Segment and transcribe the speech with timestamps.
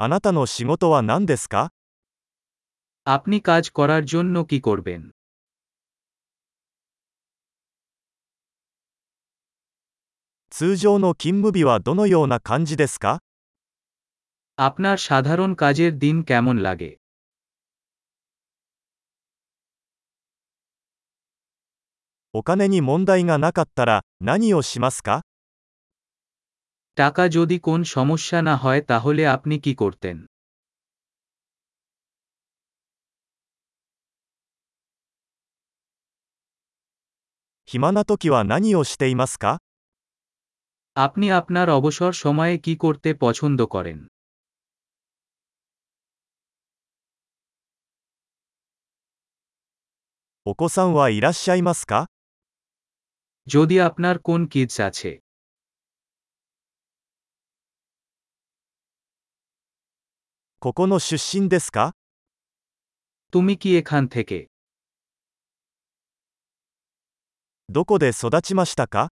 [0.00, 1.72] あなたの仕事は何ですか
[3.04, 5.00] আপনি কাজ করার জন্য কি করবেন
[10.50, 13.20] 通常の勤務日はどのような感じですか
[14.68, 16.90] আপনার সাধারণ কাজের দিন কেমন লাগে
[22.32, 25.22] お金に問題がなかったら何をしますか
[26.97, 30.17] টাকা যদি কোন সমস্যা না হয় তাহলে আপনি কি করতেন
[37.69, 39.59] 暇な時は何をしていますか
[41.05, 43.99] আপনি আপনার অবসর সময়ে কি করতে পছন্দ করেন
[50.45, 52.07] お子さんはいらっしゃいますか
[53.47, 55.11] যদি আপনার কোন কিডস আছে
[60.59, 61.93] ここの出身ですか
[63.31, 64.47] তুমি কি এখান থেকে
[67.69, 69.09] どこで育ちましたか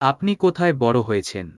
[0.00, 1.56] আপনি কোথায় বড় হয়েছেন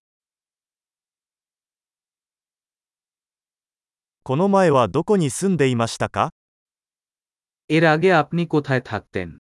[4.23, 6.31] この前はどこに住んでいましたか
[7.69, 9.39] এর আগে আপনি কোথায় থাকতেন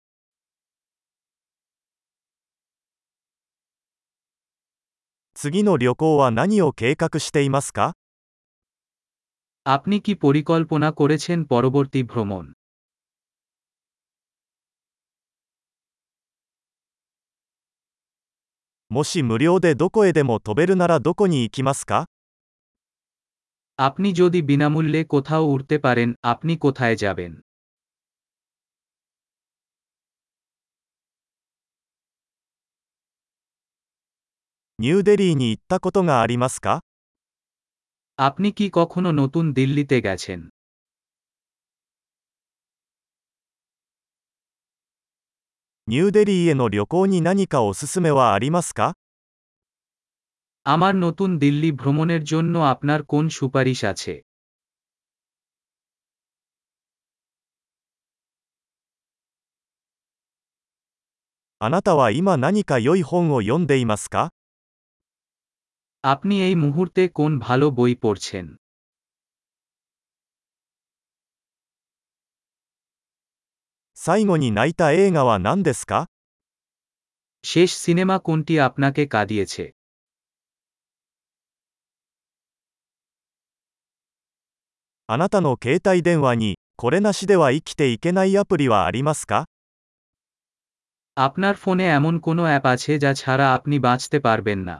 [5.34, 7.94] 次の旅行は何を計画していますか
[9.74, 12.44] আপনি কি পরিকল্পনা করেছেন পরবর্তী ভ্রমণ
[18.90, 22.06] もし無料でどこへでも飛べるならどこに行きますか
[23.78, 27.32] আপনি যদি বিনামূল্যে কোথাও উঠতে পারেন আপনি কোথায় যাবেন
[34.82, 36.80] ニューデリーに行ったことがありますか
[38.18, 40.40] আপনি কি কখনো নতুন দিল্লিতে গেছেন
[45.90, 48.80] ニューデリーへの旅行に何かおすすめはありますか
[50.74, 54.14] আমার নতুন দিল্লি ভ্রমণের জন্য আপনার কোন সুপারিশ আছে
[61.58, 64.30] あなたは今何か良い本を読んでいますか
[66.04, 68.46] আপনি এই মুহূর্তে কোন ভালো বই পড়ছেন
[73.96, 75.92] 最後に泣いた映画は何ですか
[77.44, 79.64] শেষ সিনেমা কোনটি আপনাকে কাঁদিয়েছে
[85.08, 89.44] あなたの携帯電話にこれなしでは生きていけないアプリはありますか
[91.16, 94.76] আপনার ফোনে এমন কোনো অ্যাপ আছে যা ছাড়া আপনি বাঁচতে পারবেন না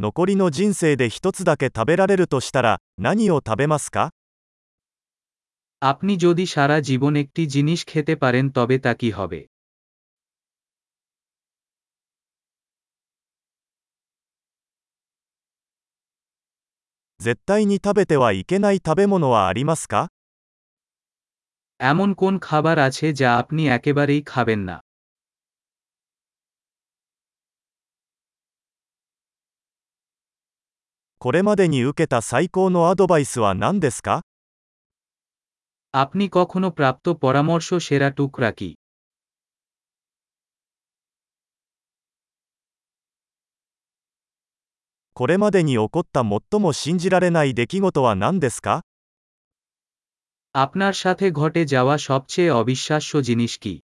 [0.00, 4.10] 残りの人生で一つだけ食べられるとしたら何を食べますか
[5.82, 9.40] আপনি যদি সারা জীবন একটি জিনিস খেতে পারেন তবে তা কি হবে
[17.20, 20.08] 絶対に食べてはいけない食べ物はありますか
[21.80, 24.76] এমন কোন খাবার আছে যা আপনি একেবারেই খাবেন না
[31.20, 34.22] これまでに受けた最高のアドバイスは何ですか
[35.94, 38.70] আপনি কখনো প্রাপ্ত পরামর্শ সেরা টুকরা কি
[45.14, 48.82] これまでに起こった最も信じられない出来事は何ですか
[50.54, 53.74] আপনার সাথে ঘটে যাওয়া সবচেয়ে অবিশ্বাস্য জিনিস কি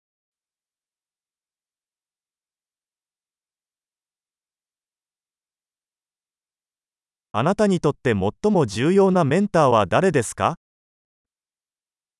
[7.37, 10.57] あなたにとって最も重要なメンターは誰ですか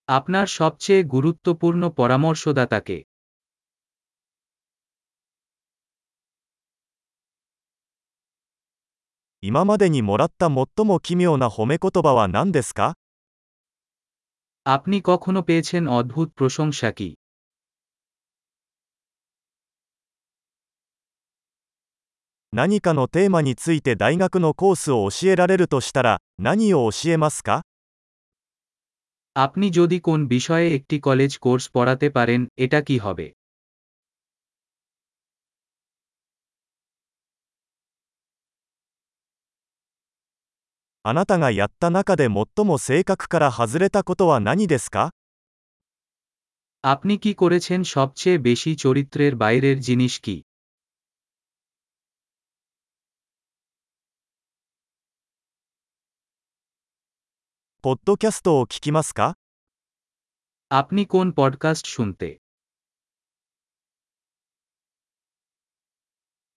[0.09, 2.99] আপনার সবচেয়ে গুরুত্বপূর্ণ পরামর্শদাতাকে
[9.43, 12.95] 今までにもらった最も奇妙な褒め言葉は何ですか
[14.67, 17.09] আপনি কখনো পেয়েছেন অদ্ভুত প্রশংসা কি
[22.53, 27.63] 何かのテーマについて大学のコースを教えられるとしたら何を教えますか
[29.37, 33.27] আপনি যদি কোন বিষয়ে একটি কলেজ কোর্স পড়াতে পারেন এটা কি হবে
[41.05, 45.11] あなたがやった中で最も性格から外れたことは何ですか
[46.85, 50.37] আপনি কি করেছেন সবচেয়ে বেশি চরিত্রের বাইরের জিনিস কি
[57.83, 59.37] ポッドキャストを聞きますか
[60.71, 62.29] আপনি কোন পডকাস্ট শুনতে